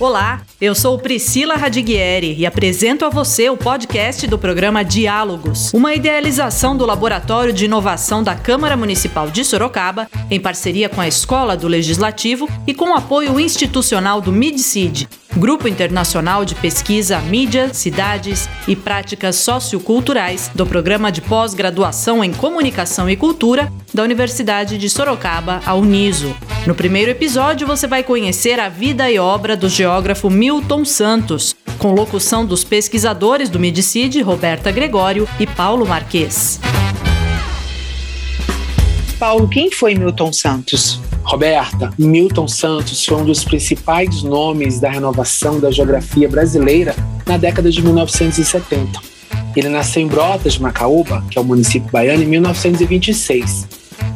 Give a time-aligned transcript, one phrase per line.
[0.00, 5.92] Olá, eu sou Priscila Radiguieri e apresento a você o podcast do programa Diálogos, uma
[5.92, 11.56] idealização do Laboratório de Inovação da Câmara Municipal de Sorocaba, em parceria com a Escola
[11.56, 15.08] do Legislativo e com o apoio institucional do MIDCID,
[15.38, 23.08] Grupo Internacional de Pesquisa Mídia, Cidades e Práticas Socioculturais do Programa de Pós-Graduação em Comunicação
[23.08, 26.36] e Cultura da Universidade de Sorocaba, a Uniso.
[26.66, 31.92] No primeiro episódio, você vai conhecer a vida e obra do geógrafo Milton Santos, com
[31.92, 36.58] locução dos pesquisadores do Medicid, Roberta Gregório e Paulo Marques.
[39.18, 41.00] Paulo, quem foi Milton Santos?
[41.24, 46.94] Roberta, Milton Santos foi um dos principais nomes da renovação da geografia brasileira
[47.26, 49.00] na década de 1970.
[49.56, 53.66] Ele nasceu em Brotas de Macaúba, que é o município baiano, em 1926.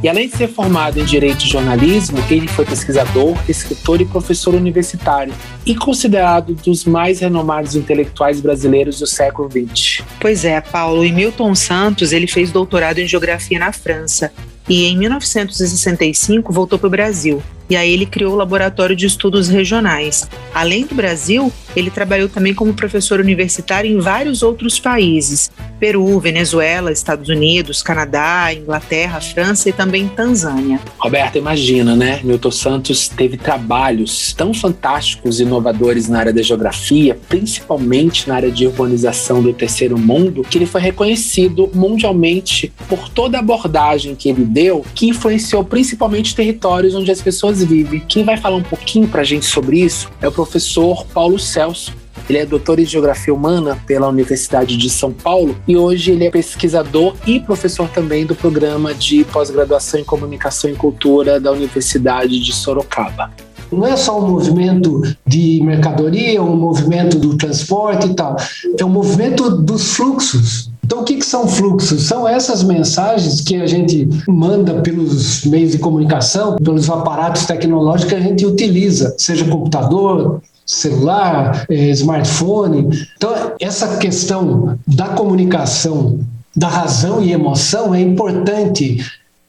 [0.05, 4.55] E além de ser formado em Direito e Jornalismo, ele foi pesquisador, escritor e professor
[4.55, 5.35] universitário
[5.67, 10.05] e considerado dos mais renomados intelectuais brasileiros do século XX.
[10.21, 11.05] Pois é, Paulo.
[11.05, 14.33] E Milton Santos ele fez doutorado em Geografia na França
[14.69, 17.43] e em 1965 voltou para o Brasil.
[17.69, 20.29] E aí ele criou o Laboratório de Estudos Regionais.
[20.55, 26.93] Além do Brasil, ele trabalhou também como professor universitário em vários outros países: Peru, Venezuela,
[26.93, 30.81] Estados Unidos, Canadá, Inglaterra, França e também Tanzânia.
[30.99, 32.21] Roberta, imagina, né?
[32.23, 38.51] Milton Santos teve trabalhos tão fantásticos e inovadores na área da geografia, principalmente na área
[38.51, 44.29] de urbanização do terceiro mundo, que ele foi reconhecido mundialmente por toda a abordagem que
[44.29, 48.01] ele deu, que influenciou principalmente territórios onde as pessoas vivem.
[48.09, 51.93] Quem vai falar um pouquinho para a gente sobre isso é o professor Paulo Celso.
[52.29, 56.31] Ele é doutor em Geografia Humana pela Universidade de São Paulo e hoje ele é
[56.31, 62.53] pesquisador e professor também do programa de pós-graduação em Comunicação e Cultura da Universidade de
[62.55, 63.31] Sorocaba
[63.73, 68.37] não é só um movimento de mercadoria, um movimento do transporte e tal,
[68.79, 70.72] é um movimento dos fluxos.
[70.93, 72.03] Então, o que, que são fluxos?
[72.03, 78.15] São essas mensagens que a gente manda pelos meios de comunicação, pelos aparatos tecnológicos que
[78.15, 83.07] a gente utiliza, seja computador, celular, eh, smartphone.
[83.17, 86.21] Então, essa questão da comunicação,
[86.55, 88.99] da razão e emoção é importante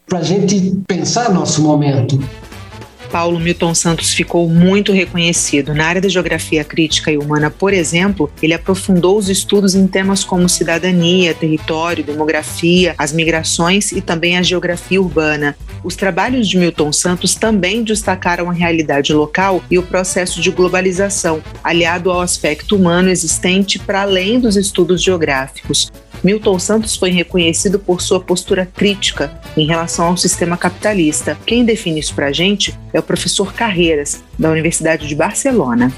[0.07, 2.17] para a gente pensar nosso momento.
[3.13, 5.75] Paulo Milton Santos ficou muito reconhecido.
[5.75, 10.23] Na área da geografia crítica e humana, por exemplo, ele aprofundou os estudos em temas
[10.23, 15.55] como cidadania, território, demografia, as migrações e também a geografia urbana.
[15.83, 21.43] Os trabalhos de Milton Santos também destacaram a realidade local e o processo de globalização,
[21.61, 25.91] aliado ao aspecto humano existente para além dos estudos geográficos.
[26.23, 31.37] Milton Santos foi reconhecido por sua postura crítica em relação ao sistema capitalista.
[31.45, 35.91] Quem define isso para a gente é o professor Carreiras, da Universidade de Barcelona.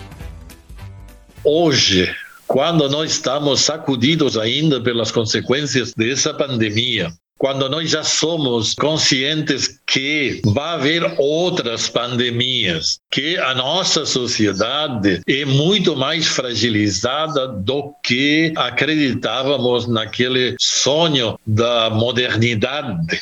[1.44, 2.12] Hoje,
[2.48, 10.42] quando nós estamos sacudidos ainda pelas consequências dessa pandemia, quando nós já somos conscientes que
[10.46, 19.88] vai haver outras pandemias, que a nossa sociedade é muito mais fragilizada do que acreditávamos
[19.88, 23.22] naquele sonho da modernidade.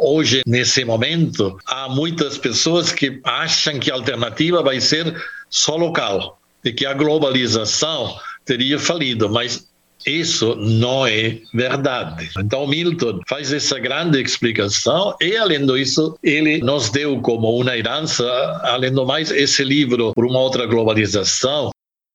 [0.00, 5.14] Hoje, nesse momento, há muitas pessoas que acham que a alternativa vai ser
[5.50, 8.16] só local e que a globalização
[8.46, 9.69] teria falido, mas
[10.06, 12.30] isso não é verdade.
[12.38, 18.24] Então, Milton faz essa grande explicação e, além disso, ele nos deu como uma herança,
[18.62, 21.70] além do mais, esse livro por uma outra globalização,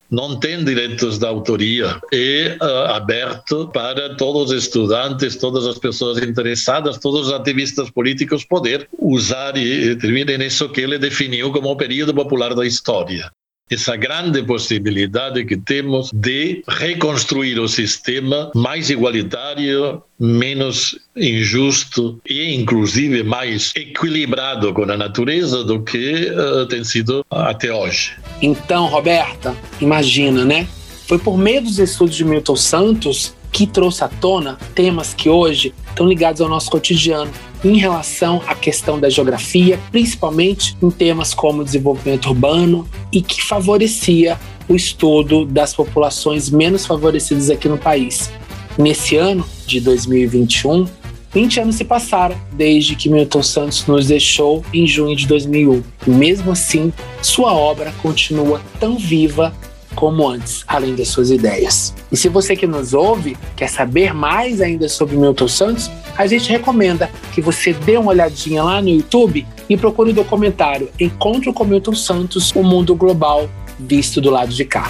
[0.10, 6.20] não tem direitos de autoria, é uh, aberto para todos os estudantes, todas as pessoas
[6.20, 11.76] interessadas, todos os ativistas políticos poder usar e intervir nisso que ele definiu como o
[11.76, 13.32] período popular da história
[13.70, 23.24] essa grande possibilidade que temos de reconstruir o sistema mais igualitário, menos injusto e, inclusive,
[23.24, 28.16] mais equilibrado com a natureza do que uh, tem sido até hoje.
[28.40, 30.68] Então, Roberta, imagina, né?
[31.08, 35.74] Foi por meio dos estudos de Milton Santos que trouxe à tona temas que hoje
[35.90, 37.32] estão ligados ao nosso cotidiano
[37.66, 44.40] em relação à questão da geografia, principalmente em temas como desenvolvimento urbano e que favorecia
[44.70, 48.32] o estudo das populações menos favorecidas aqui no país.
[48.78, 50.86] Nesse ano de 2021,
[51.34, 55.84] 20 anos se passaram desde que Milton Santos nos deixou em junho de 2001.
[56.06, 59.54] E mesmo assim, sua obra continua tão viva
[59.96, 61.94] como antes, além das suas ideias.
[62.12, 66.50] E se você que nos ouve quer saber mais ainda sobre Milton Santos, a gente
[66.50, 71.64] recomenda que você dê uma olhadinha lá no YouTube e procure o documentário Encontro com
[71.64, 73.50] Milton Santos, o Mundo Global,
[73.80, 74.90] visto do lado de cá.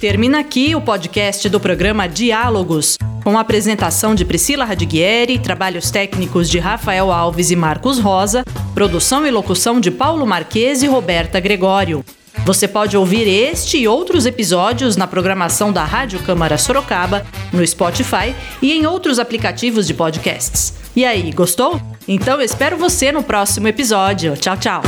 [0.00, 6.48] Termina aqui o podcast do programa Diálogos, com a apresentação de Priscila Radiguieri, trabalhos técnicos
[6.48, 8.44] de Rafael Alves e Marcos Rosa,
[8.74, 12.04] produção e locução de Paulo Marques e Roberta Gregório.
[12.44, 18.34] Você pode ouvir este e outros episódios na programação da Rádio Câmara Sorocaba, no Spotify
[18.60, 20.74] e em outros aplicativos de podcasts.
[20.94, 21.80] E aí, gostou?
[22.06, 24.36] Então espero você no próximo episódio.
[24.36, 24.82] Tchau, tchau.